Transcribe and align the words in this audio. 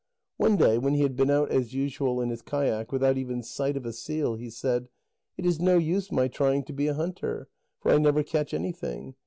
One 0.37 0.55
day 0.57 0.79
when 0.79 0.95
he 0.95 1.03
had 1.03 1.15
been 1.15 1.29
out 1.29 1.51
as 1.51 1.75
usual 1.75 2.21
in 2.21 2.29
his 2.31 2.41
kayak, 2.41 2.91
without 2.91 3.19
even 3.19 3.43
sight 3.43 3.77
of 3.77 3.85
a 3.85 3.93
seal, 3.93 4.33
he 4.33 4.49
said: 4.49 4.87
"It 5.37 5.45
is 5.45 5.59
no 5.59 5.77
use 5.77 6.11
my 6.11 6.27
trying 6.27 6.63
to 6.63 6.73
be 6.73 6.87
a 6.87 6.95
hunter, 6.95 7.49
for 7.81 7.91
I 7.91 7.99
never 7.99 8.23
catch 8.23 8.51
anything. 8.51 9.13